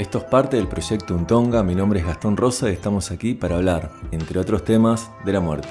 [0.00, 3.56] Esto es parte del proyecto Untonga, mi nombre es Gastón Rosa y estamos aquí para
[3.56, 5.68] hablar, entre otros temas, de la muerte.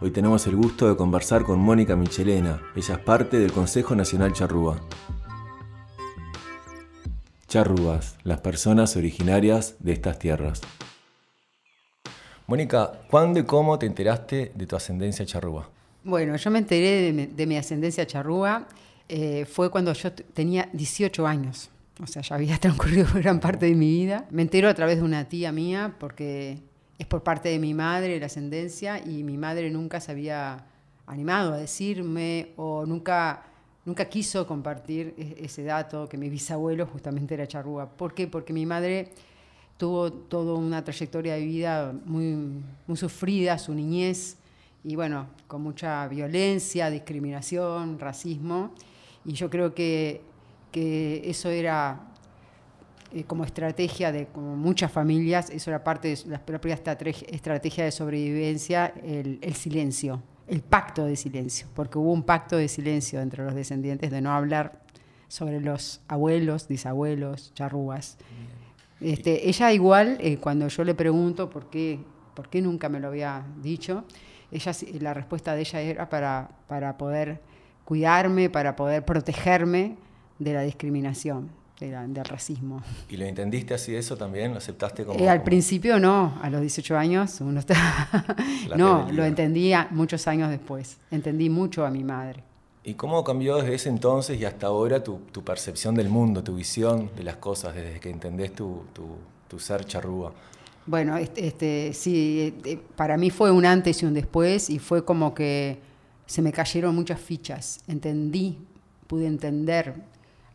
[0.00, 4.32] Hoy tenemos el gusto de conversar con Mónica Michelena, ella es parte del Consejo Nacional
[4.32, 4.80] Charrúa.
[7.48, 10.60] Charrúas, las personas originarias de estas tierras.
[12.46, 15.68] Mónica, ¿cuándo y cómo te enteraste de tu ascendencia charrúa?
[16.04, 18.68] Bueno, yo me enteré de mi, ascendencia charrúa,
[19.08, 21.70] eh, fue cuando yo tenía 18 años
[22.02, 24.26] o sea, ya había transcurrido gran parte de mi vida.
[24.30, 26.58] Me entero a través de una tía mía, porque
[26.98, 30.66] es por parte de mi madre la ascendencia, y mi madre nunca se había
[31.06, 33.42] animado a decirme o nunca,
[33.84, 37.88] nunca quiso compartir e-, ese dato que mi bisabuelo justamente era charrúa.
[37.88, 38.26] ¿Por qué?
[38.26, 39.10] Porque mi madre
[39.76, 44.36] tuvo toda una trayectoria de vida muy, muy sufrida, su niñez,
[44.84, 48.72] y bueno, con mucha violencia, discriminación, racismo.
[49.24, 50.20] Y yo creo que
[50.74, 52.00] que eso era
[53.12, 57.92] eh, como estrategia de como muchas familias, eso era parte de la propia estrategia de
[57.92, 63.54] sobrevivencia, el, silencio, el pacto de silencio, porque hubo un pacto de silencio entre los
[63.54, 64.80] descendientes de no hablar
[65.28, 68.18] sobre los abuelos, bisabuelos, charrúas.
[69.00, 72.00] Este, ella igual, eh, cuando yo le pregunto por qué,
[72.34, 74.02] por qué nunca me lo había dicho,
[74.50, 77.40] ella, la respuesta de ella era para, para poder
[77.84, 79.98] cuidarme, para poder protegerme
[80.38, 82.82] de la discriminación, del racismo.
[83.10, 84.52] ¿Y lo entendiste así eso también?
[84.52, 85.18] ¿Lo aceptaste como...?
[85.18, 87.76] Eh, al principio no, a los 18 años uno está...
[88.76, 90.98] no, lo entendía muchos años después.
[91.10, 92.42] Entendí mucho a mi madre.
[92.84, 97.10] ¿Y cómo cambió desde ese entonces y hasta ahora tu, percepción del mundo, tu visión
[97.16, 100.32] de las cosas, desde que entendés tu, tu, ser charrúa?
[100.84, 105.04] Bueno, este, este, sí, eh, para mí fue un antes y un después y fue
[105.04, 105.78] como que
[106.26, 107.80] se me cayeron muchas fichas.
[107.86, 108.58] Entendí,
[109.06, 109.94] pude entender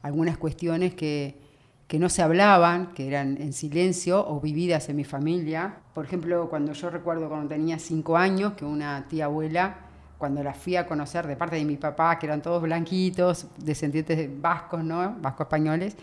[0.01, 1.39] algunas cuestiones que,
[1.87, 5.77] que no se hablaban, que eran en silencio o vividas en mi familia.
[5.93, 9.77] Por ejemplo, cuando yo recuerdo cuando tenía cinco años, que una tía abuela,
[10.17, 14.29] cuando la fui a conocer de parte de mi papá, que eran todos blanquitos, descendientes
[14.41, 15.15] vascos, ¿no?
[15.19, 15.95] Vascos españoles,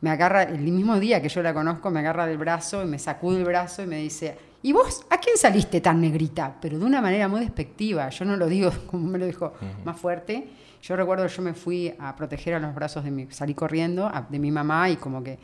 [0.00, 2.98] me agarra, el mismo día que yo la conozco, me agarra del brazo y me
[2.98, 6.56] sacude el brazo y me dice, ¿y vos a quién saliste tan negrita?
[6.60, 9.52] Pero de una manera muy despectiva, yo no lo digo como me lo dijo
[9.84, 10.48] más fuerte.
[10.82, 14.10] Yo recuerdo que yo me fui a proteger a los brazos de mi, salí corriendo
[14.28, 15.38] de mi mamá y como que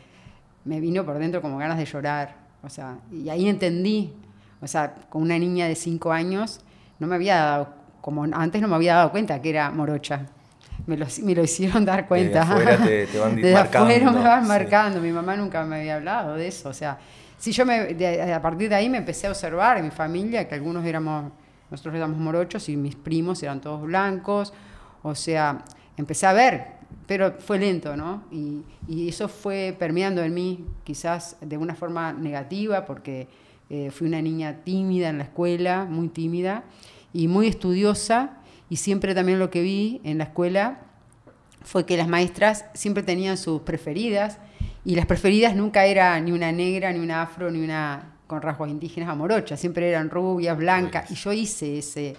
[0.65, 2.35] me vino por dentro como ganas de llorar.
[2.63, 4.13] O sea, y ahí entendí,
[4.61, 6.61] o sea, con una niña de cinco años,
[6.99, 7.69] no me había dado,
[8.01, 10.27] como antes no me había dado cuenta que era morocha.
[10.87, 12.41] Me lo, me lo hicieron dar cuenta.
[12.41, 15.01] Desde afuera te, van Desde afuera me van marcando.
[15.01, 16.69] Mi mamá nunca me había hablado de eso.
[16.69, 16.99] O sea,
[17.39, 17.97] si yo me,
[18.33, 21.33] a partir de ahí me empecé a observar en mi familia que algunos éramos,
[21.71, 24.53] nosotros éramos morochos y mis primos eran todos blancos
[25.07, 25.63] o sea,
[25.97, 26.65] empecé a ver,
[27.07, 28.25] pero fue lento, ¿no?
[28.33, 28.65] Y,
[29.09, 33.29] eso fue permeando en mí, quizás de una forma negativa, porque
[33.71, 36.65] eh, fui una niña tímida en la escuela, muy tímida
[37.13, 38.39] y muy estudiosa,
[38.69, 40.81] y siempre también lo que vi en la escuela
[41.63, 44.39] fue que las maestras siempre tenían sus preferidas,
[44.87, 48.69] y las preferidas nunca eran ni una negra, ni una afro, ni una con rasgos
[48.69, 52.15] indígenas amorochas, siempre eran rubias, blancas, y yo hice ese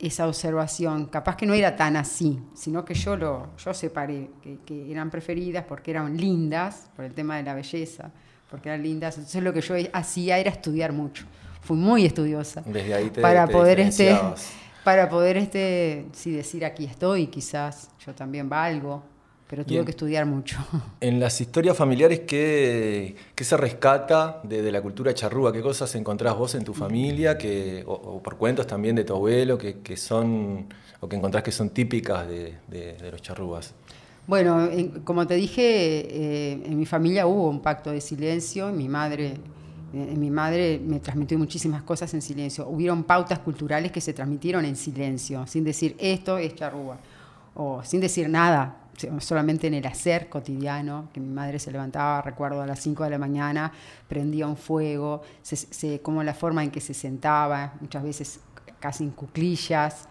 [0.00, 1.06] esa observación.
[1.06, 4.30] Capaz que no era tan así, sino que yo lo yo separé,
[4.66, 8.10] que, eran preferidas porque eran lindas, por el tema de la belleza,
[8.50, 9.16] porque eran lindas.
[9.16, 11.24] Entonces lo que yo hacía era estudiar mucho.
[11.60, 12.62] Fui muy estudiosa.
[12.66, 14.18] Desde ahí te, para poder este
[14.82, 19.04] para poder este sí decir aquí estoy, quizás yo también valgo
[19.48, 20.58] pero tuve que estudiar mucho.
[21.00, 25.52] En las historias familiares, ¿qué, qué se rescata de, la cultura charrúa?
[25.52, 29.56] ¿Qué cosas encontrás vos en tu familia, que, o, por cuentos también de tu abuelo,
[29.56, 30.66] que, que, son,
[31.00, 33.72] o que encontrás que son típicas de, de, los charrúas?
[34.26, 34.68] Bueno,
[35.04, 39.34] como te dije, eh, en mi familia hubo un pacto de silencio, mi madre...
[39.94, 42.66] Eh, mi madre me transmitió muchísimas cosas en silencio.
[42.68, 46.98] Hubieron pautas culturales que se transmitieron en silencio, sin decir esto es charrúa,
[47.54, 48.85] o sin decir nada,
[49.20, 53.10] solamente en el hacer cotidiano, que mi madre se levantaba, recuerdo, a las 5 de
[53.10, 53.72] la mañana,
[54.08, 55.22] prendía un fuego,
[56.02, 58.40] como la forma en que se sentaba, muchas veces
[58.80, 60.08] casi en cuclillas,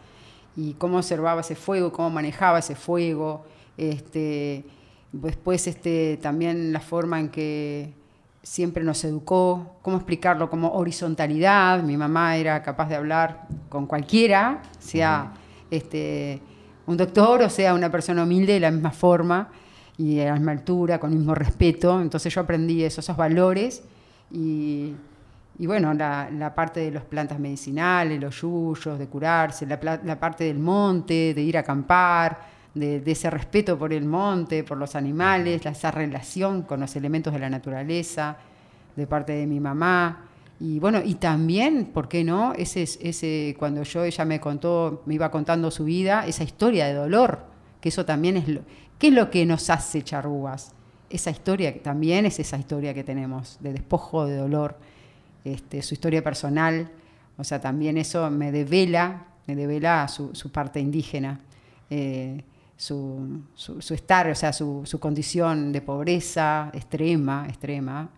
[0.55, 3.45] y cómo observaba ese fuego, cómo manejaba ese fuego,
[3.77, 4.65] este,
[5.11, 7.93] después este, también la forma en que
[8.41, 14.61] siempre nos educó, cómo explicarlo como horizontalidad, mi mamá era capaz de hablar con cualquiera,
[14.79, 15.33] sea...
[15.71, 16.41] este,
[16.87, 19.49] un doctor, o sea, una persona humilde de la misma forma
[19.97, 22.01] y a la misma altura, con el mismo respeto.
[22.01, 23.83] Entonces yo aprendí esos, esos valores
[24.31, 24.93] y,
[25.59, 31.33] bueno, la, parte de las plantas medicinales, los yuyos, de curarse, la, parte del monte,
[31.33, 32.37] de ir a acampar,
[32.73, 37.39] de, ese respeto por el monte, por los animales, esa relación con los elementos de
[37.39, 38.37] la naturaleza,
[38.95, 40.25] de parte de mi mamá.
[40.59, 42.53] Y bueno, y también, ¿por qué no?
[42.53, 46.93] Ese, ese, cuando yo ella me contó, me iba contando su vida, esa historia de
[46.93, 47.45] dolor,
[47.81, 48.61] que eso también es lo,
[48.97, 50.71] ¿qué es lo que nos hace charrúas?
[51.09, 54.77] Esa historia también es esa historia que tenemos, de despojo, de dolor,
[55.43, 56.89] este, su historia personal,
[57.37, 61.39] o sea, también eso me devela, me devela su, su parte indígena.
[61.89, 62.41] Eh,
[62.77, 68.09] su, su, estar, o sea, su, su, condición de pobreza extrema, extrema.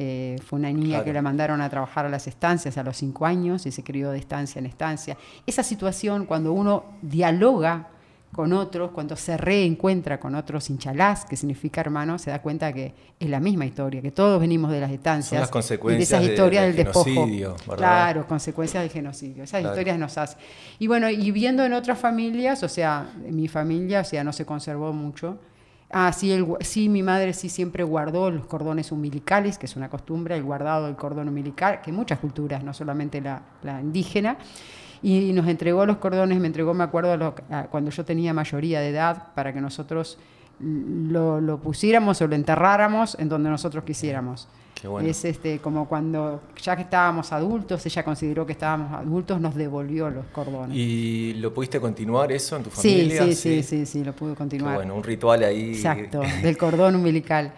[0.00, 3.26] Eh, fue una niña que la mandaron a trabajar a las estancias a los cinco
[3.26, 5.16] años y se crió de estancia en estancia.
[5.44, 7.88] Esa situación, cuando uno dialoga
[8.32, 12.94] con otros, cuando se reencuentra con otros inchalás, que significa hermano, se da cuenta que
[13.18, 15.30] es la misma historia, que todos venimos de las estancias.
[15.30, 17.76] Son las consecuencias de esas historias del, genocidio, despojo.
[17.76, 19.42] Claro, consecuencias del genocidio.
[19.42, 20.38] Esas historias nos hacen.
[20.78, 24.32] Y bueno, y viendo en otras familias, o sea, en mi familia, o sea, no
[24.32, 25.38] se conservó mucho.
[25.90, 29.88] Ah, sí, el, sí, mi madre sí siempre guardó los cordones umbilicales, que es una
[29.88, 34.36] costumbre, el guardado del cordón umbilical, que muchas culturas, no solamente la, la indígena
[35.02, 37.34] y nos entregó los cordones, me entregó, me acuerdo,
[37.70, 40.18] cuando yo tenía mayoría de edad, para que nosotros
[40.60, 44.48] lo, lo, pusiéramos o lo enterráramos en donde nosotros quisiéramos.
[45.02, 50.08] Es este, como cuando ya que estábamos adultos, ella consideró que estábamos adultos, nos devolvió
[50.08, 50.76] los cordones.
[50.76, 53.24] ¿Y lo pudiste continuar eso en tu familia?
[53.24, 54.76] Sí, sí, sí, sí, lo pude continuar.
[54.76, 55.70] bueno, un ritual ahí.
[55.70, 57.52] Exacto, del cordón umbilical.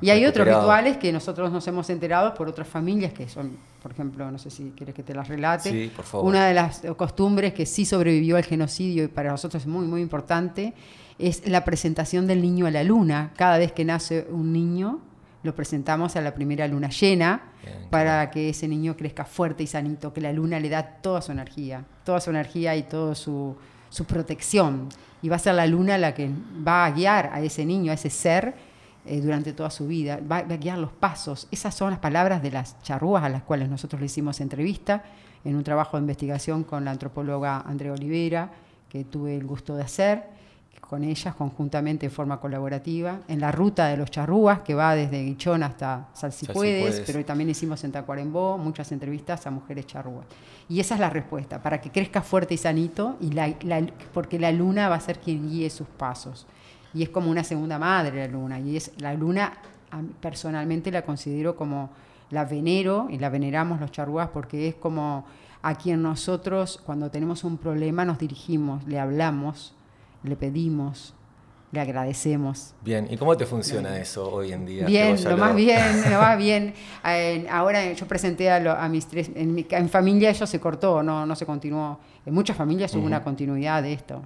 [0.00, 3.92] y hay otros rituales que nosotros nos hemos enterado por otras familias que son, por
[3.92, 5.70] ejemplo, no sé si quieres que te las relate.
[5.70, 6.26] Sí, por favor.
[6.26, 10.00] Una de las costumbres que sí sobrevivió al genocidio y para nosotros es muy, muy
[10.00, 10.74] importante
[11.18, 13.32] es la presentación del niño a la luna.
[13.36, 15.00] Cada vez que nace un niño,
[15.42, 17.42] lo presentamos a la primera luna llena
[17.90, 21.32] para que ese niño crezca fuerte y sanito, que la luna le da toda su
[21.32, 23.56] energía, toda su energía y toda su,
[24.08, 24.88] protección.
[25.22, 26.30] Y va a ser la luna la que
[26.66, 28.54] va a guiar a ese niño, a ese ser,
[29.06, 31.46] eh, durante toda su vida, va, a guiar los pasos.
[31.50, 35.04] Esas son las palabras de las charrúas a las cuales nosotros le hicimos entrevista
[35.44, 38.50] en un trabajo de investigación con la antropóloga Andrea Olivera,
[38.88, 40.33] que tuve el gusto de hacer
[40.80, 45.24] con ellas conjuntamente en forma colaborativa, en la ruta de los charrúas, que va desde
[45.24, 50.26] Guichón hasta Salsipuedes, pero también hicimos en Tacuarembó muchas entrevistas a mujeres charrúas.
[50.68, 53.30] Y esa es la respuesta, para que crezca fuerte y sanito, y
[54.12, 56.46] porque la luna va a ser quien guíe sus pasos.
[56.92, 59.52] Y es como una segunda madre la luna, y es la luna
[60.20, 61.90] personalmente la considero como
[62.30, 65.24] la venero, y la veneramos los charrúas porque es como
[65.62, 69.73] a quien nosotros cuando tenemos un problema nos dirigimos, le hablamos,
[70.24, 71.14] le pedimos,
[71.70, 72.74] le agradecemos.
[72.82, 74.86] Bien, ¿y cómo te funciona eso hoy en día?
[74.86, 76.74] Bien, lo, más bien, lo más bien.
[77.50, 81.44] ahora yo presenté a, mis tres, en mi familia eso se cortó, no, no se
[81.44, 81.98] continuó.
[82.26, 84.22] En muchas familias hubo una continuidad de esto,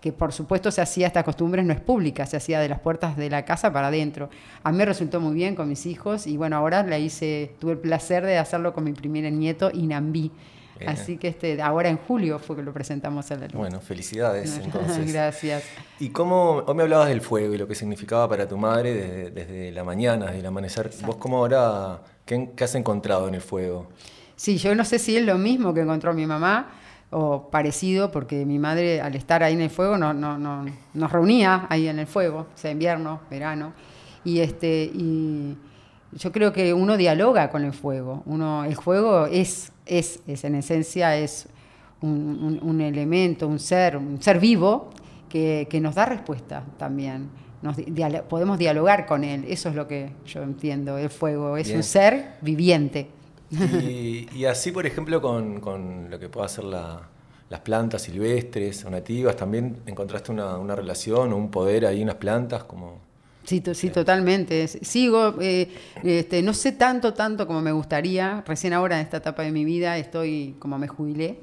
[0.00, 3.16] que por supuesto se hacía esta costumbre, no es pública, se hacía de las puertas
[3.16, 4.30] de la casa para adentro.
[4.64, 7.72] A mí me resultó muy bien con mis hijos y bueno, ahora la hice, tuve
[7.72, 10.32] el placer de hacerlo con mi primer nieto, Inambí
[10.86, 13.54] Así que este, ahora en julio fue que lo presentamos a la luz.
[13.54, 15.12] Bueno, felicidades entonces.
[15.12, 15.64] Gracias.
[16.00, 19.72] ¿Y cómo, hoy me hablabas del fuego y lo que significaba para tu madre desde,
[19.72, 20.90] la mañana, desde el amanecer?
[21.04, 23.88] ¿Vos cómo ahora, qué, has encontrado en el fuego?
[24.36, 26.70] Sí, yo no sé si es lo mismo que encontró mi mamá
[27.10, 31.12] o parecido, porque mi madre al estar ahí en el fuego no, no, no, nos
[31.12, 33.72] reunía ahí en el fuego, o sea, invierno, verano,
[34.24, 35.56] y este y
[36.12, 38.22] yo creo que uno dialoga con el fuego.
[38.26, 41.48] Uno, el fuego es, es, es en esencia, es
[42.02, 44.90] un, elemento, un ser, un ser vivo
[45.28, 47.28] que, nos da respuesta también.
[47.62, 47.76] Nos,
[48.28, 50.98] podemos dialogar con él, eso es lo que yo entiendo.
[50.98, 53.10] El fuego es un ser viviente.
[54.34, 59.36] Y, así, por ejemplo, con, con lo que pueda ser las plantas silvestres o nativas,
[59.36, 62.64] ¿también encontraste una, una relación o un poder ahí en las plantas?
[62.64, 63.05] como
[63.46, 64.66] Sí, sí, totalmente.
[64.66, 65.68] Sigo, eh,
[66.02, 68.42] este, no sé tanto, tanto como me gustaría.
[68.44, 71.38] Recién ahora en esta etapa de mi vida estoy, como me jubilé,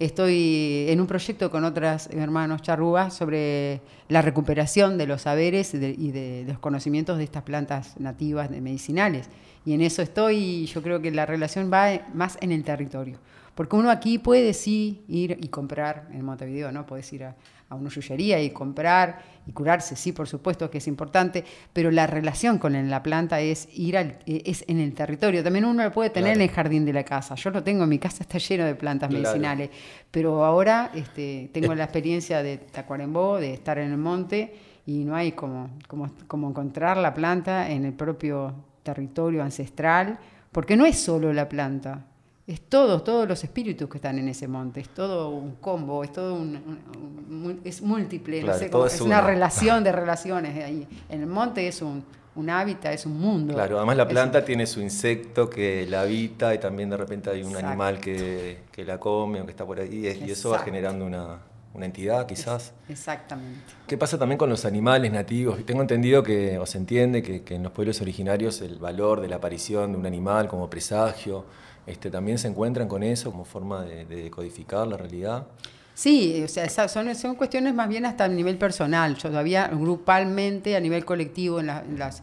[0.00, 5.78] estoy en un proyecto con otras hermanos charrúas sobre la recuperación de los saberes y
[5.78, 9.28] de, los conocimientos de estas plantas nativas de medicinales.
[9.64, 13.18] Y en eso estoy, y yo creo que la relación va más en el territorio.
[13.54, 16.84] Porque uno aquí puede sí ir y comprar en Montevideo, ¿no?
[16.84, 17.36] Puedes ir a,
[17.74, 22.06] a una yuyería y comprar y curarse, sí, por supuesto que es importante, pero la
[22.06, 25.44] relación con la planta es ir al, es en el territorio.
[25.44, 27.34] También uno lo puede tener en el jardín de la casa.
[27.34, 29.70] Yo lo tengo, en mi casa está lleno de plantas medicinales,
[30.10, 34.54] pero ahora este, tengo la experiencia de Tacuarembó, de estar en el monte
[34.86, 40.18] y no hay como, como, como encontrar la planta en el propio territorio ancestral,
[40.52, 42.06] porque no es solo la planta,
[42.46, 46.12] es todo, todos los espíritus que están en ese monte, es todo un combo, es
[46.12, 50.86] todo un, es múltiple, no sé es, una relación de relaciones ahí.
[51.08, 53.54] En el monte es un, un hábitat, es un mundo.
[53.54, 57.42] Claro, además la planta tiene su insecto que la habita y también de repente hay
[57.42, 61.06] un animal que, que, la come o que está por ahí y eso va generando
[61.06, 61.38] una,
[61.72, 62.74] una entidad quizás.
[62.90, 63.60] Exactamente.
[63.86, 65.64] ¿Qué pasa también con los animales nativos?
[65.64, 69.28] Tengo entendido que, o se entiende que, que en los pueblos originarios el valor de
[69.28, 71.46] la aparición de un animal como presagio
[71.86, 75.46] este, ¿También se encuentran con eso como forma de, codificar la realidad?
[75.94, 79.14] Sí, o sea, son, son, cuestiones más bien hasta a nivel personal.
[79.16, 82.22] Yo todavía grupalmente, a nivel colectivo, en, las,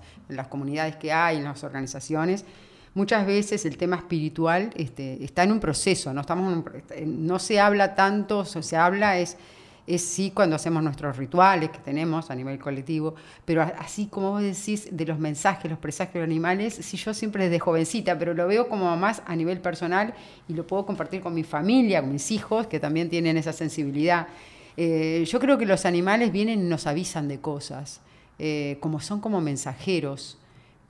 [0.50, 2.44] comunidades que hay, en las organizaciones,
[2.94, 6.66] muchas veces el tema espiritual este, está en un proceso, no, Estamos
[7.06, 9.38] no se habla tanto, se habla es
[9.96, 14.42] es sí cuando hacemos nuestros rituales que tenemos a nivel colectivo, pero así como vos
[14.42, 18.34] decís de los mensajes, los presagios de los animales, sí yo siempre desde jovencita, pero
[18.34, 20.14] lo veo como más a nivel personal
[20.48, 24.28] y lo puedo compartir con mi familia, con mis hijos, que también tienen esa sensibilidad.
[24.78, 28.02] Eh, yo creo que los animales vienen y nos avisan de cosas,
[28.40, 30.38] eh, como son como mensajeros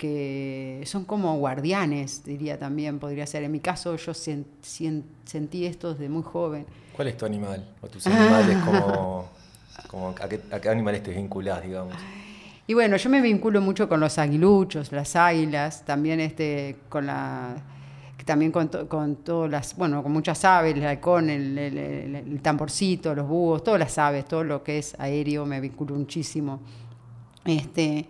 [0.01, 3.43] que son como guardianes, diría también, podría ser.
[3.43, 6.65] En mi caso, yo sentí esto desde muy joven.
[6.95, 7.63] ¿Cuál es tu animal?
[7.83, 8.57] ¿O tus animales?
[8.65, 11.93] como, a, qué, animales te vinculás, digamos?
[12.65, 17.55] Y bueno, yo me vinculo mucho con los aguiluchos, las águilas, también este, con la
[18.25, 23.27] también con, con todas las, bueno, con muchas aves, el halcón, el, el, tamborcito, los
[23.27, 26.59] búhos, todas las aves, todo lo que es aéreo me vinculo muchísimo.
[27.45, 28.07] Este,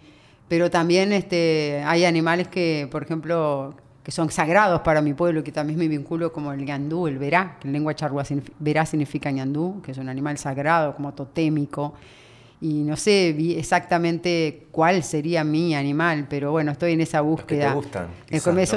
[0.51, 5.53] pero también este, hay animales que, por ejemplo, que son sagrados para mi pueblo, que
[5.53, 8.25] también me vinculo como el ñandú, el verá, que en lengua charrúa
[8.59, 11.93] verá significa ñandú, que es un animal sagrado, como totémico.
[12.59, 17.67] Y no sé exactamente cuál sería mi animal, pero bueno, estoy en esa búsqueda.
[17.67, 18.07] que te gustan.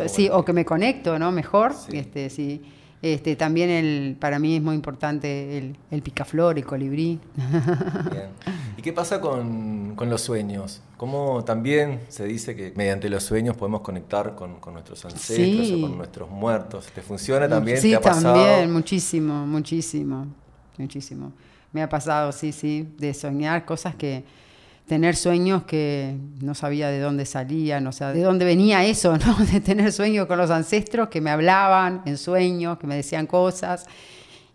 [0.08, 1.32] Sí, o que me conecto, ¿no?
[1.32, 1.74] Mejor.
[1.90, 2.62] Este, sí.
[3.04, 7.20] Este, también el, para mí es muy importante el, el picaflor, el colibrí.
[7.36, 8.28] Bien.
[8.78, 10.80] ¿Y qué pasa con, con, los sueños?
[10.96, 15.80] ¿Cómo también se dice que mediante los sueños podemos conectar con, con nuestros ancestros o
[15.82, 16.86] con nuestros muertos?
[16.94, 17.76] ¿Te funciona también?
[17.76, 18.42] Sí, ¿Te ha pasado?
[18.42, 20.26] también, muchísimo, muchísimo,
[20.78, 21.30] muchísimo.
[21.72, 24.24] Me ha pasado, sí, sí, de soñar cosas que
[24.86, 29.36] tener sueños que no sabía de dónde salían, o sea, de dónde venía eso, ¿no?
[29.52, 33.86] De tener sueños con los ancestros que me hablaban en sueños, que me decían cosas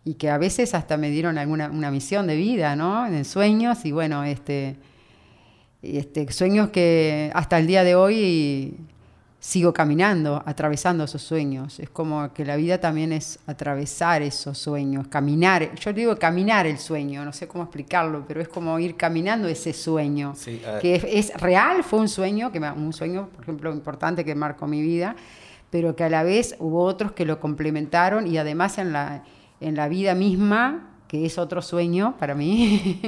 [0.05, 3.07] y que a veces hasta me dieron alguna una misión de vida, ¿no?
[3.07, 4.77] En sueños y bueno, este,
[5.81, 8.77] este sueños que hasta el día de hoy
[9.39, 11.79] sigo caminando, atravesando esos sueños.
[11.79, 15.73] Es como que la vida también es atravesar esos sueños, caminar.
[15.75, 19.71] Yo digo caminar el sueño, no sé cómo explicarlo, pero es como ir caminando ese
[19.71, 20.33] sueño.
[20.81, 24.81] que es, real, fue un sueño, que un sueño, por ejemplo, importante que marcó mi
[24.81, 25.15] vida,
[25.69, 29.23] pero que a la vez hubo otros que lo complementaron y además en la,
[29.61, 33.01] en la vida misma que es otro sueño para mí,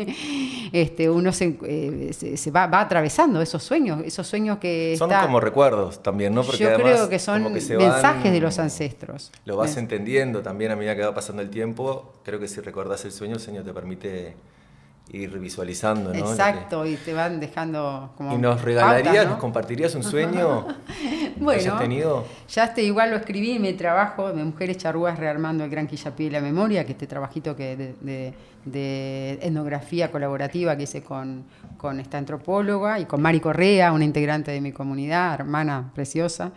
[0.73, 4.95] este, uno se, eh, se, va, va, atravesando esos sueños, esos sueños que...
[4.97, 6.43] Son como recuerdos también, ¿no?
[6.43, 9.31] Porque yo creo que son mensajes de los ancestros.
[9.45, 12.11] Lo vas entendiendo también a medida que va pasando el tiempo.
[12.23, 14.33] Creo que si recordás el sueño, el sueño te permite
[15.13, 16.19] ir visualizando, ¿no?
[16.19, 18.33] Exacto, y te van dejando como.
[18.33, 20.65] ¿Y nos regalarías, nos compartirías un sueño
[21.37, 22.25] bueno, que hayas tenido?
[22.47, 26.25] Ya este, igual lo escribí en mi trabajo de Mujeres Charrúas rearmando el Gran Quillapí
[26.25, 31.43] y la Memoria, que este trabajito que de, de, etnografía colaborativa que hice con,
[31.77, 36.51] con esta antropóloga y con Mari Correa, una integrante de mi comunidad, hermana preciosa.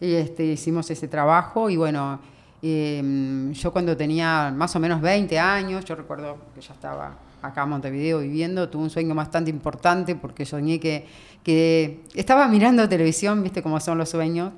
[0.00, 2.32] Y este, hicimos ese trabajo y bueno.
[2.64, 7.64] Em, yo cuando tenía más o menos 20 años, yo recuerdo que ya estaba acá
[7.64, 11.06] en Montevideo viviendo, tuve un sueño bastante importante porque soñé que,
[11.42, 14.52] que estaba mirando televisión, viste cómo son los sueños,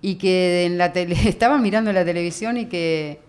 [0.00, 3.20] y que en la tele, estaba mirando la televisión y que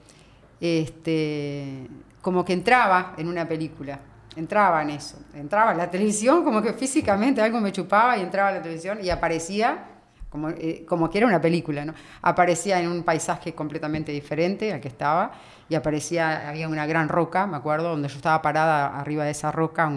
[0.59, 1.87] este,
[2.21, 3.99] como que entraba en una película,
[4.35, 8.49] entraba en eso, entraba en la televisión, como que físicamente algo me chupaba y entraba
[8.49, 9.87] en la televisión y aparecía
[10.29, 11.93] como, eh, como que era una película, ¿no?
[12.21, 15.31] Aparecía en un paisaje completamente diferente al que estaba
[15.71, 19.53] y aparecía, había una gran roca, me acuerdo, donde yo estaba parada arriba de esa
[19.53, 19.89] roca,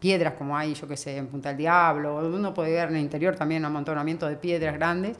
[0.00, 3.02] piedras como hay, yo qué sé, en Punta del Diablo, uno puede ver en el
[3.02, 5.16] interior también un amontonamiento de piedras grandes.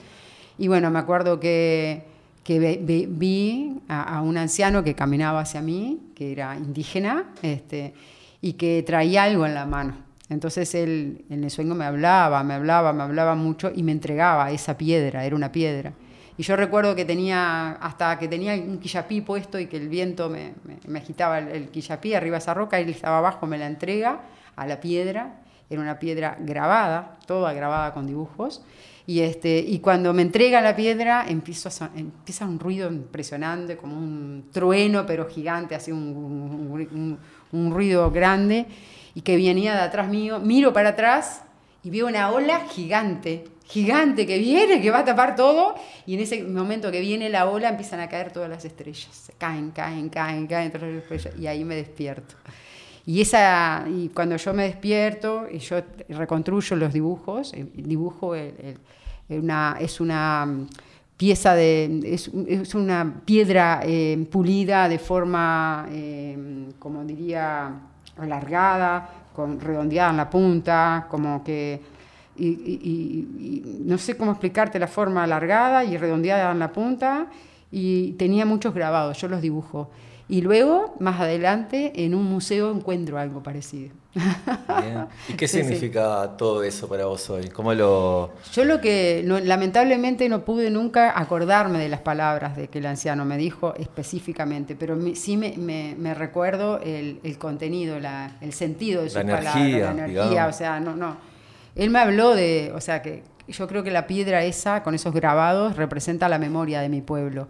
[0.59, 2.03] Y bueno, me acuerdo que,
[2.43, 7.95] que vi a, a, un anciano que caminaba hacia mí, que era indígena, este,
[8.41, 9.95] y que traía algo en la mano.
[10.29, 14.51] Entonces él en el sueño me hablaba, me hablaba, me hablaba mucho y me entregaba
[14.51, 15.93] esa piedra, era una piedra.
[16.37, 20.29] Y yo recuerdo que tenía, hasta que tenía un quillapí puesto y que el viento
[20.29, 20.55] me,
[20.87, 24.21] me, agitaba el, quillapí arriba de esa roca, él estaba abajo, me la entrega
[24.57, 25.37] a la piedra,
[25.71, 28.63] era una piedra grabada, toda grabada con dibujos,
[29.07, 34.49] Y, este, y cuando me entrega la piedra, empiezo empieza un ruido impresionante, como un
[34.51, 37.19] trueno, pero gigante, así un,
[37.53, 38.67] un, ruido grande,
[39.15, 40.41] y que venía de atrás mío.
[40.41, 41.43] Miro para atrás
[41.83, 45.75] y veo una ola gigante, gigante que viene, que va a tapar todo,
[46.07, 49.33] y en ese momento que viene la ola empiezan a caer todas las estrellas.
[49.39, 50.73] Caen, caen, caen, caen,
[51.39, 52.35] y ahí me despierto.
[53.07, 58.35] Y, esa, y cuando yo me despierto y yo reconstruyo los dibujos, el dibujo
[59.29, 60.49] una, es una
[61.17, 67.73] pieza de, es, una piedra eh, pulida de forma, eh, como diría,
[68.17, 71.81] alargada, con, redondeada en la punta, como que
[72.37, 77.27] y, no sé cómo explicarte la forma alargada y redondeada en la punta,
[77.71, 79.91] y tenía muchos grabados, yo los dibujo.
[80.27, 83.91] Y luego, más adelante, en un museo encuentro algo parecido.
[85.29, 87.49] ¿Y qué significa todo eso para vos hoy?
[87.49, 88.33] ¿Cómo lo...?
[88.53, 93.27] Yo lo que lamentablemente no pude nunca acordarme de las palabras de que el anciano
[93.27, 97.97] me dijo específicamente, pero sí me, recuerdo el, contenido,
[98.41, 101.34] el sentido de sus palabras, la energía, o sea, no, no.
[101.77, 105.13] Él me habló de, o sea, que yo creo que la piedra esa, con esos
[105.13, 107.49] grabados, representa la memoria de mi pueblo.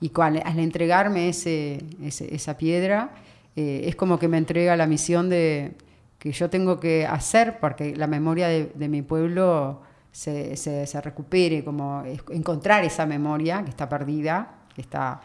[0.00, 3.10] Y al, entregarme ese, esa piedra,
[3.54, 5.72] eh, es como que me entrega la misión de
[6.18, 12.02] que yo tengo que hacer porque la memoria de, mi pueblo se, se, recupere, como
[12.30, 15.20] encontrar esa memoria que está perdida, que está,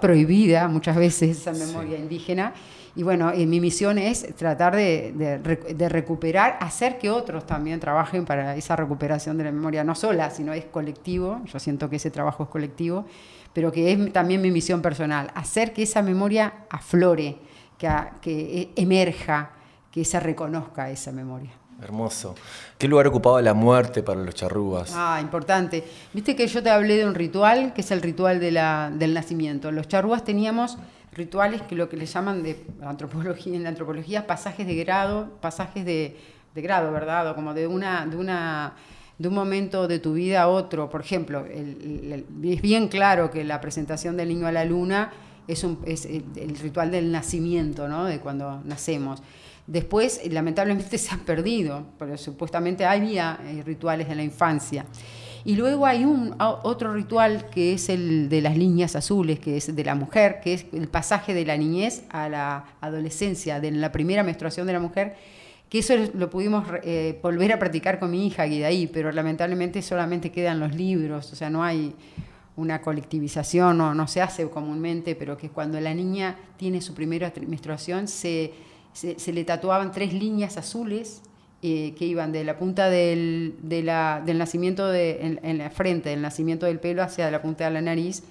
[0.00, 2.52] prohibida muchas veces, esa memoria indígena.
[2.96, 8.24] Y bueno, eh, mi misión es tratar de, de, recuperar, hacer que otros también trabajen
[8.24, 12.10] para esa recuperación de la memoria, no sola, sino es colectivo, yo siento que ese
[12.10, 13.06] trabajo es colectivo,
[13.52, 17.38] pero que es también mi misión personal, hacer que esa memoria aflore,
[17.78, 17.88] que,
[18.20, 19.52] que e, emerja,
[19.92, 21.59] que se reconozca esa memoria.
[21.82, 22.34] Hermoso.
[22.78, 24.92] ¿Qué lugar ocupaba la muerte para los charrúas?
[24.94, 25.84] Ah, importante.
[26.12, 29.14] Viste que yo te hablé de un ritual, que es el ritual de la, del
[29.14, 29.72] nacimiento.
[29.72, 30.78] Los charrúas teníamos
[31.12, 35.84] rituales que lo que le llaman de antropología, en la antropología pasajes de grado, pasajes
[35.84, 36.16] de,
[36.54, 37.30] de grado, ¿verdad?
[37.30, 38.74] O como de una, de una
[39.20, 40.88] de un momento de tu vida a otro.
[40.88, 45.12] Por ejemplo, es bien claro que la presentación del niño a la luna
[45.46, 48.06] es, un, es el, ritual del nacimiento, ¿no?
[48.06, 49.22] de cuando nacemos.
[49.66, 54.84] Después, lamentablemente, se han perdido, pero supuestamente había eh, rituales en la infancia.
[55.44, 59.74] Y luego hay un otro ritual que es el de las líneas azules, que es
[59.74, 63.90] de la mujer, que es el pasaje de la niñez a la adolescencia, de la
[63.90, 65.16] primera menstruación de la mujer,
[65.70, 70.30] que eso lo pudimos eh, volver a practicar con mi hija ahí, pero lamentablemente solamente
[70.30, 71.94] quedan los libros, o sea, no hay
[72.56, 77.32] una colectivización, no, no se hace comúnmente, pero que cuando la niña tiene su primera
[77.46, 78.52] menstruación se,
[78.92, 81.22] se le tatuaban tres líneas azules
[81.62, 86.64] eh, que iban de la punta del, del nacimiento de, en, la frente, del nacimiento
[86.64, 88.22] del pelo hacia la punta de la nariz,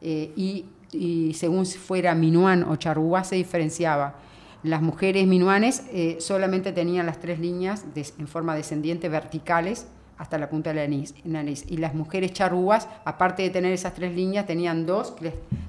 [0.00, 4.14] eh, y, y, según fuera minuán o charrúa se diferenciaba.
[4.62, 10.48] Las mujeres minuanes eh, solamente tenían las tres líneas en forma descendiente verticales hasta la
[10.48, 14.86] punta de la nariz, y las mujeres charrúas, aparte de tener esas tres líneas, tenían
[14.86, 15.16] dos,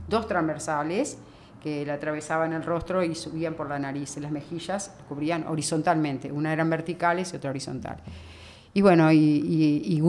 [0.08, 1.18] dos transversales
[1.62, 4.18] que le atravesaban el rostro y subían por la nariz.
[4.18, 7.98] Las mejillas cubrían horizontalmente, una eran verticales y otra horizontal.
[8.74, 10.02] Y bueno, y, y,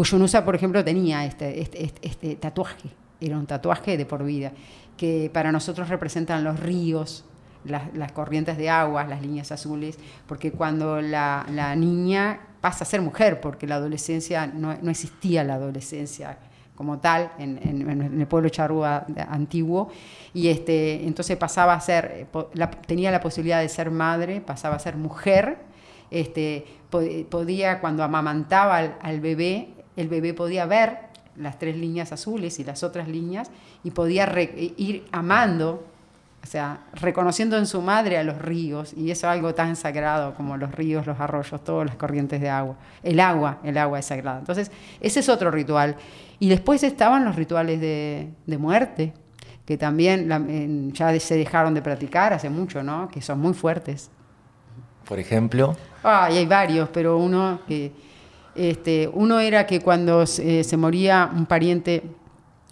[0.44, 4.52] por ejemplo, tenía este, este, este, este, tatuaje, era un tatuaje de por vida,
[4.96, 7.24] que para nosotros representan los ríos,
[7.64, 11.44] las, corrientes de agua, las líneas azules, porque cuando la,
[11.76, 16.38] niña pasa a ser mujer, porque la adolescencia, no, no existía la adolescencia
[16.80, 17.58] como tal en,
[18.18, 19.90] el pueblo charrúa antiguo.
[20.32, 22.26] Y este entonces pasaba a ser
[22.86, 25.58] tenía la posibilidad de ser madre pasaba a ser mujer.
[26.10, 26.64] Este
[27.28, 31.00] podía cuando amamantaba al, bebé el bebé podía ver
[31.36, 33.50] las tres líneas azules y las otras líneas
[33.84, 34.26] y podía
[34.78, 35.84] ir amando
[36.42, 40.34] o sea, reconociendo en su madre a los ríos, y eso es algo tan sagrado
[40.34, 42.76] como los ríos, los arroyos, todas las corrientes de agua.
[43.02, 44.38] El agua, el agua es sagrada.
[44.38, 45.96] Entonces, ese es otro ritual.
[46.38, 49.12] Y después estaban los rituales de, muerte,
[49.66, 53.08] que también ya se dejaron de practicar hace mucho, ¿no?
[53.08, 54.10] Que son muy fuertes.
[55.04, 55.76] Por ejemplo.
[56.02, 57.92] Ah, hay varios, pero uno que
[58.54, 62.02] este, uno era que cuando se, moría un pariente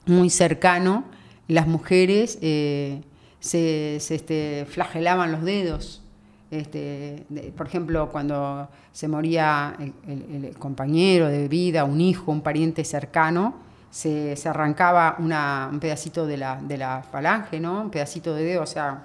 [0.07, 1.04] muy cercano,
[1.46, 3.02] las mujeres eh,
[3.40, 6.03] se, este, flagelaban los dedos.
[6.51, 13.55] Este, por ejemplo, cuando se moría el, compañero de vida, un hijo, un pariente cercano,
[13.90, 17.83] se, arrancaba un pedacito de la, de la, falange, ¿no?
[17.83, 19.05] un pedacito de dedo, o sea,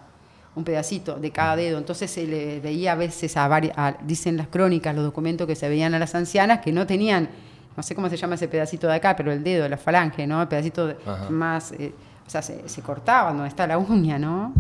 [0.55, 1.77] un pedacito de cada dedo.
[1.77, 5.67] Entonces se le veía a veces, a, varias, dicen las crónicas, los documentos que se
[5.67, 7.29] veían a las ancianas, que no tenían
[7.75, 10.41] no sé cómo se llama ese pedacito de acá, pero el dedo, la falange, ¿no?
[10.41, 10.95] El pedacito
[11.29, 11.93] más, eh,
[12.25, 14.53] o sea, se, se cortaba donde está la uña, ¿no?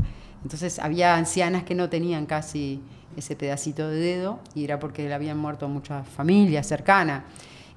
[0.43, 2.81] Entonces había ancianas que no tenían casi
[3.17, 7.23] ese pedacito de dedo y era porque le habían muerto muchas familias cercanas.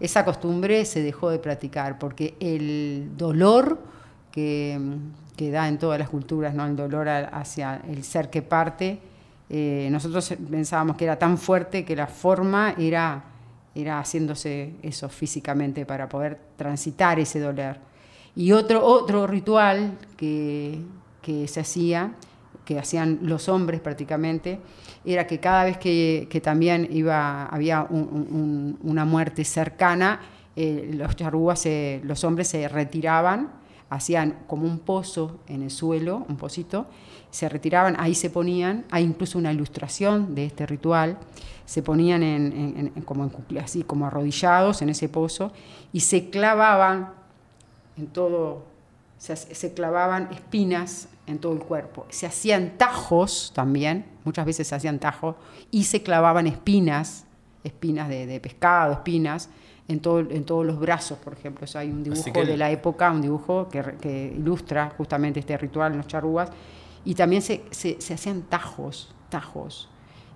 [0.01, 3.81] Esa costumbre se dejó de practicar porque el dolor
[4.31, 4.79] que,
[5.38, 6.66] da en todas las culturas, ¿no?
[6.66, 8.99] el dolor hacia el ser que parte,
[9.49, 13.25] eh, nosotros pensábamos que era tan fuerte que la forma era,
[13.75, 17.77] era haciéndose eso físicamente para poder transitar ese dolor.
[18.37, 20.81] Y otro, otro ritual que,
[21.22, 22.12] que se hacía
[22.66, 24.59] que hacían los hombres prácticamente,
[25.05, 30.20] era que cada vez que, también había una muerte cercana,
[30.57, 31.66] eh, los charrúas,
[32.03, 33.53] los hombres se retiraban,
[33.88, 36.88] hacían como un pozo en el suelo, un pocito,
[37.31, 41.18] se retiraban, ahí se ponían, hay incluso una ilustración de este ritual,
[41.64, 42.25] se ponían
[43.62, 45.53] así como arrodillados en ese pozo
[45.92, 47.11] y se clavaban
[47.97, 48.65] en todo,
[49.19, 52.07] se clavaban espinas en todo el cuerpo.
[52.09, 55.37] Se hacían tajos también, muchas veces se hacían tajos,
[55.71, 57.27] y se clavaban espinas,
[57.65, 59.51] espinas de, pescado, espinas,
[59.89, 61.67] en, todo, en todos los brazos, por ejemplo.
[61.75, 66.07] Hay un dibujo de la época, un dibujo que, ilustra justamente este ritual en los
[66.07, 66.51] charrúas.
[67.05, 69.89] Y también se, se, hacían tajos, tajos.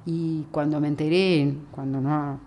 [0.07, 2.41] Y cuando me enteré, cuando no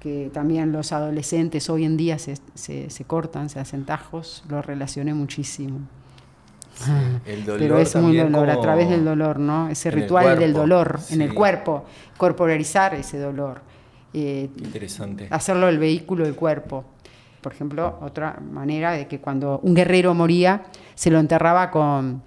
[0.00, 4.62] que también los adolescentes hoy en día se, se, se cortan, se hacen tajos, lo
[4.62, 5.80] relacioné muchísimo.
[7.26, 9.68] El dolor Pero es muy dolor, a través del dolor, ¿no?
[9.68, 11.84] Ese ritual del dolor en el cuerpo,
[12.16, 13.60] corporalizar ese dolor.
[14.14, 15.28] Eh, Interesante.
[15.30, 16.84] Hacerlo el vehículo del cuerpo.
[17.40, 22.22] Por ejemplo, otra manera de que cuando un guerrero moría, se lo enterraba con,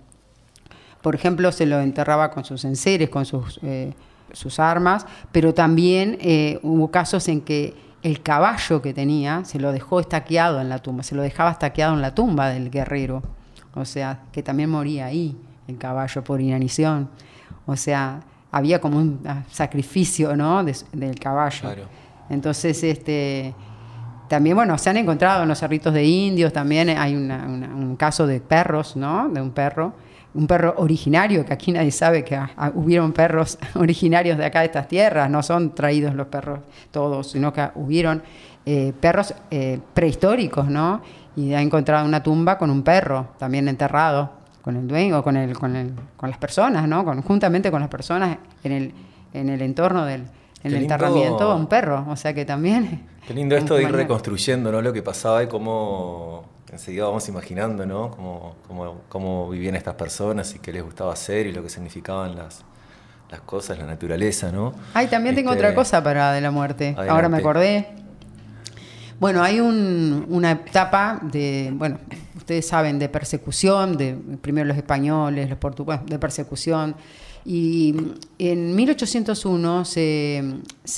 [1.01, 3.93] por ejemplo, se lo enterraba con sus enseres, con sus, eh,
[4.33, 9.71] sus armas, pero también eh, hubo casos en que el caballo que tenía se lo
[9.71, 13.23] dejó estaqueado en la tumba, se lo dejaba estaqueado en la tumba del guerrero
[13.75, 15.35] o sea, que también moría ahí
[15.67, 17.09] el caballo por inanición.
[17.65, 18.19] O sea,
[18.51, 20.63] había como un ah, sacrificio, ¿no?
[20.63, 21.69] del caballo.
[22.29, 23.53] Entonces, este,
[24.29, 28.39] también, bueno, se han encontrado en los cerritos de indios, también hay un caso de
[28.39, 29.29] perros, ¿no?
[29.29, 29.93] De un perro,
[30.33, 32.39] un perro originario, que aquí nadie sabe que
[32.73, 36.59] hubieron perros originarios de acá de estas tierras, no son traídos los perros
[36.91, 38.23] todos, sino que hubieron
[38.65, 41.01] eh, perros eh, prehistóricos, ¿no?
[41.35, 45.57] y ha encontrado una tumba con un perro también enterrado, con el dueño, con, el,
[45.57, 47.03] con, el, con las personas, ¿no?
[47.23, 48.93] juntamente con las personas en el,
[49.33, 50.25] en el entorno del
[50.63, 53.05] el enterramiento, un perro, o sea que también...
[53.27, 54.81] Qué lindo esto de ir reconstruyendo ¿no?
[54.81, 58.11] lo que pasaba y cómo enseguida vamos imaginando ¿no?
[58.11, 62.35] cómo, cómo, cómo vivían estas personas y qué les gustaba hacer y lo que significaban
[62.35, 62.63] las,
[63.29, 64.73] las cosas, la naturaleza, ¿no?
[64.93, 66.95] Ay, también tengo otra este, cosa para de la muerte.
[66.97, 67.87] Ahora me acordé.
[69.19, 71.97] Bueno, hay una etapa de, bueno,
[72.35, 76.95] ustedes saben, de persecución, de primero los españoles, los portugueses, de persecución.
[77.45, 77.95] Y
[78.37, 80.43] en 1801 se,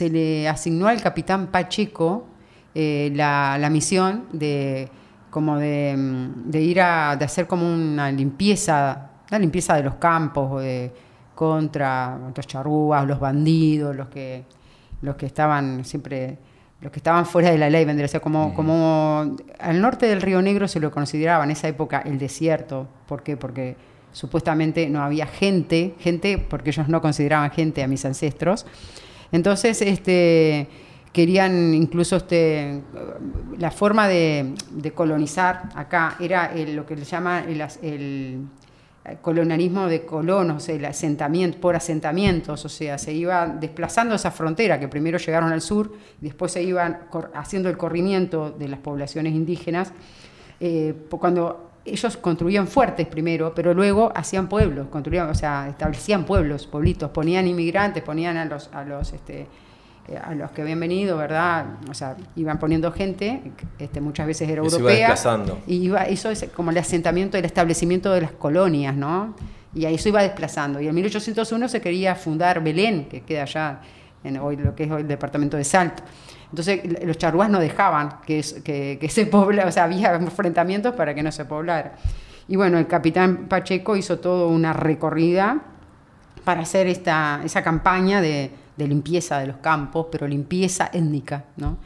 [0.10, 2.26] le asignó al capitán Pacheco
[2.74, 4.90] eh, la, misión de,
[5.36, 10.64] como de, ir a de hacer como una limpieza, una limpieza de los campos
[11.36, 14.46] contra los charrúas, los bandidos, los que,
[15.02, 16.38] los que estaban siempre
[16.80, 20.22] los que estaban fuera de la ley, vendría a ser como, como al norte del
[20.22, 22.88] Río Negro se lo consideraba en esa época el desierto.
[23.06, 23.36] ¿Por qué?
[23.36, 23.76] Porque
[24.14, 28.66] supuestamente no había gente, gente porque ellos no consideraban gente a mis ancestros.
[29.34, 30.70] Entonces, este,
[31.16, 32.82] querían incluso este,
[33.58, 34.54] la forma de,
[34.94, 38.46] colonizar acá era lo que le llama el,
[39.22, 44.90] colonialismo de colonos, el asentamiento, por asentamientos, o sea, se iba desplazando esa frontera, que
[44.90, 49.94] primero llegaron al sur, después se iban haciendo el corrimiento de las poblaciones indígenas,
[50.60, 56.68] eh, cuando ellos construían fuertes primero, pero luego hacían pueblos, construían, o sea, establecían pueblos,
[56.68, 59.48] pueblitos, ponían inmigrantes, ponían a los, a los este, eh,
[60.24, 61.66] a los que habían venido, ¿verdad?
[61.90, 63.42] O sea, iban poniendo gente,
[63.80, 65.16] este, muchas veces era europea.
[65.66, 69.36] y iba, eso es como el asentamiento, el establecimiento de las colonias, ¿no?
[69.74, 70.80] Y ahí eso iba desplazando.
[70.80, 73.80] Y en 1801 se quería fundar Belén, que queda allá
[74.24, 76.04] en hoy, lo que es hoy el departamento de Salto.
[76.50, 81.16] Entonces los charrúas no dejaban que, que, que se poblara, o sea, había enfrentamientos para
[81.16, 81.96] que no se poblara.
[82.48, 85.62] Y bueno, el capitán Pacheco hizo toda una recorrida
[86.44, 91.78] para hacer esta, esa campaña de, de limpieza de los campos, pero limpieza étnica, ¿no?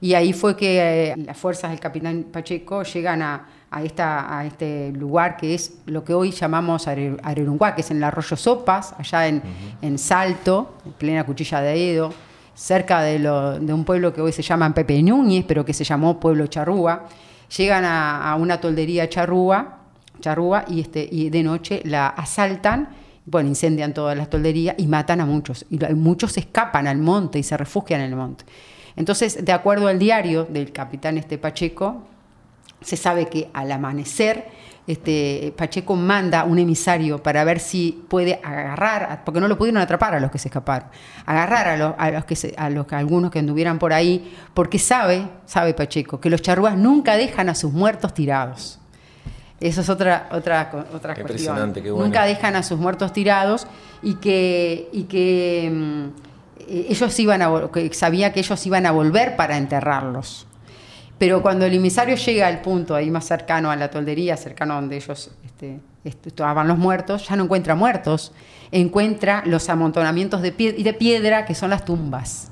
[0.00, 4.44] Y ahí fue que eh, las fuerzas del capitán Pacheco llegan a, a, esta, a
[4.44, 8.94] este lugar que es lo que hoy llamamos Arerunguá, que es en el arroyo Sopas,
[8.98, 9.42] allá en,
[9.80, 12.12] en Salto, en plena cuchilla de Edo.
[12.54, 13.16] cerca de,
[13.72, 17.08] un pueblo que hoy se llama Pepe Núñez, pero que se llamó Pueblo Charrúa.
[17.56, 19.78] Llegan a, una toldería charrúa,
[20.20, 22.88] charrúa y, este, y de noche la asaltan,
[23.24, 25.64] bueno, incendian todas las tolderías y matan a muchos.
[25.70, 28.44] Y muchos escapan al monte y se refugian en el monte.
[28.96, 32.02] Entonces, de acuerdo al diario del capitán este Pacheco,
[32.80, 34.46] se sabe que al amanecer
[34.86, 40.14] este, Pacheco manda un emisario para ver si puede agarrar, porque no lo pudieron atrapar
[40.14, 40.88] a los que se escaparon,
[41.24, 46.20] agarrar a los, que a los algunos que anduvieran por ahí, porque sabe, sabe Pacheco,
[46.20, 48.81] que los charrúas nunca dejan a sus muertos tirados.
[49.62, 51.72] Eso es otra, otra, otra cuestión.
[51.84, 53.68] Nunca dejan a sus muertos tirados
[54.02, 56.08] y que, y que mm,
[56.68, 60.48] ellos iban a, que sabía que ellos iban a volver para enterrarlos.
[61.16, 64.96] Pero cuando el emisario llega al punto ahí más cercano a la toldería, cercano donde
[64.96, 68.32] ellos este, estaban los muertos, ya no encuentra muertos,
[68.72, 72.50] encuentra los amontonamientos de, de piedra que son las tumbas.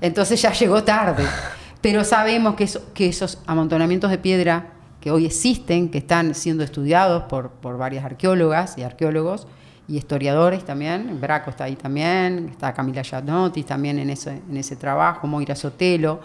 [0.00, 1.24] Entonces ya llegó tarde.
[1.80, 4.66] Pero sabemos que, que esos amontonamientos de piedra
[5.02, 9.48] que hoy existen, que están siendo estudiados por, por varias arqueólogas y arqueólogos,
[9.88, 14.76] y historiadores también, Braco está ahí también, está Camila Gianotti también en ese, en ese
[14.76, 16.20] trabajo, Moira Sotelo,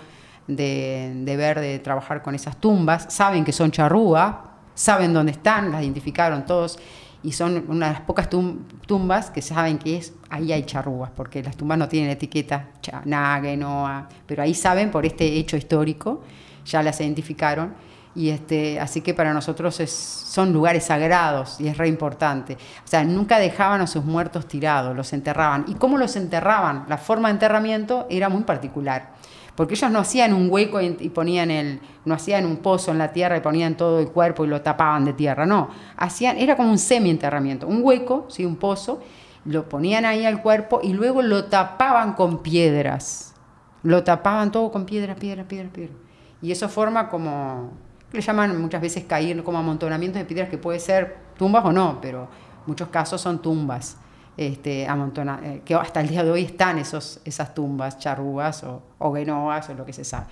[0.48, 5.82] de, ver, de trabajar con esas tumbas, saben que son charrúa, saben dónde están, las
[5.82, 6.78] identificaron todos,
[7.24, 11.42] y son una de las pocas tumbas que saben que es, ahí hay charrúas, porque
[11.42, 12.68] las tumbas no tienen etiqueta
[13.06, 16.22] Nague, Noa, pero ahí saben por este hecho histórico,
[16.64, 17.87] ya las identificaron,
[18.18, 22.56] y este, así que para nosotros son lugares sagrados y es re importante.
[22.56, 25.66] O sea, nunca dejaban a sus muertos tirados, los enterraban.
[25.68, 26.86] ¿Y cómo los enterraban?
[26.90, 29.12] La forma de enterramiento era muy particular
[29.56, 33.12] porque ellos no hacían un hueco y, ponían el, no hacían un pozo en la
[33.12, 36.70] tierra y ponían todo el cuerpo y lo tapaban de tierra, no, hacían, era como
[36.70, 39.02] un semi-enterramiento, un hueco, sí, un pozo,
[39.46, 43.34] lo ponían ahí al cuerpo y luego lo tapaban con piedras,
[43.82, 45.96] lo tapaban todo con piedra, piedra, piedra, piedra.
[46.40, 47.72] Y eso forma como,
[48.12, 52.00] le llaman muchas veces caer como amontonamientos de piedras que puede ser tumbas o no,
[52.02, 52.28] pero
[52.66, 53.98] muchos casos son tumbas
[54.38, 59.10] este, eh, que hasta el día de hoy están esos, esas tumbas charrúas o, o
[59.10, 60.26] o lo que se sabe.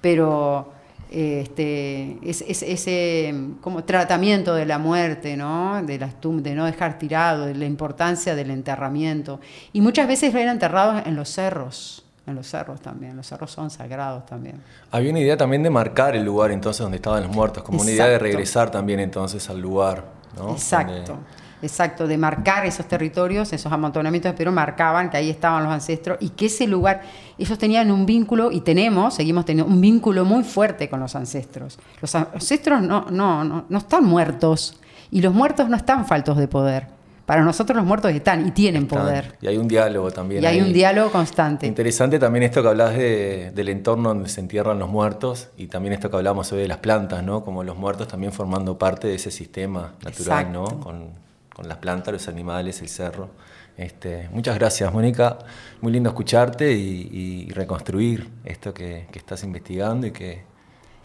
[0.00, 0.72] Pero
[1.10, 5.82] este, es, ese como tratamiento de la muerte, ¿no?
[5.82, 9.40] De, las de no dejar tirado, de la importancia del enterramiento.
[9.72, 12.04] Y muchas veces eran enterrados en los cerros.
[12.28, 14.60] En los cerros también, los cerros son sagrados también.
[14.90, 17.90] Había una idea también de marcar el lugar entonces donde estaban los muertos, como una
[17.90, 20.04] idea de regresar también entonces al lugar.
[20.36, 20.52] ¿no?
[20.52, 21.18] Exacto.
[21.60, 26.28] Exacto, de marcar esos territorios, esos amontonamientos, pero marcaban que ahí estaban los ancestros y
[26.28, 27.02] que ese lugar,
[27.36, 31.78] ellos tenían un vínculo y tenemos, seguimos teniendo un vínculo muy fuerte con los ancestros.
[32.00, 34.78] Los ancestros no, no, no, no están muertos
[35.10, 36.97] y los muertos no están faltos de poder.
[37.28, 39.36] Para nosotros los muertos están y tienen poder.
[39.42, 40.42] Y hay un diálogo también.
[40.42, 41.66] Y hay un diálogo constante.
[41.66, 45.92] Interesante también esto que hablas de, del entorno donde se entierran los muertos y también
[45.92, 47.44] esto que hablamos hoy de las plantas, ¿no?
[47.44, 50.80] Como los muertos también formando parte de ese sistema natural, ¿no?
[50.80, 51.10] Con,
[51.54, 53.28] con las plantas, los animales, el cerro.
[53.76, 55.36] Este, muchas gracias, Mónica.
[55.82, 60.47] Muy lindo escucharte y, reconstruir esto que, estás investigando y que,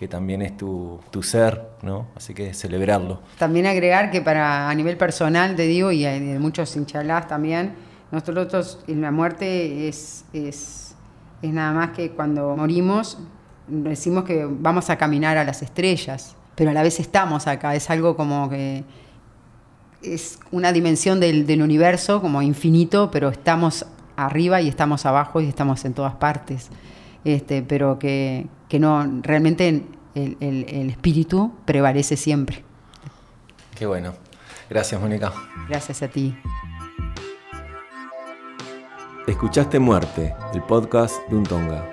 [0.08, 2.08] también es tu, ser, ¿no?
[2.16, 3.22] Así que celebrarlo.
[3.38, 7.74] También agregar que para a nivel personal, te digo, y de muchos hinchalás también,
[8.12, 10.96] nosotros en la muerte es, es,
[11.42, 13.18] es nada más que cuando morimos
[13.68, 17.90] decimos que vamos a caminar a las estrellas, pero a la vez estamos acá, es
[17.90, 18.84] algo como que
[20.02, 23.86] es una dimensión del, universo como infinito, pero estamos
[24.16, 26.70] arriba y estamos abajo y estamos en todas partes.
[27.24, 28.48] Este, pero que,
[28.80, 29.84] no, realmente
[30.16, 32.64] el, el espíritu prevalece siempre.
[33.76, 34.14] Qué bueno.
[34.70, 35.34] Gracias, Mónica.
[35.68, 36.36] Gracias a ti.
[39.28, 41.93] Escuchaste Muerte, el podcast de un Tonga.